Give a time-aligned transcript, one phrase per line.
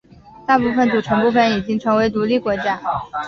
[0.47, 2.81] 大部分组成部分已经成为独立国家。